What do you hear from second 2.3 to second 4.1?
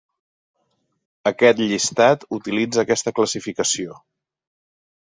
utilitza aquesta classificació.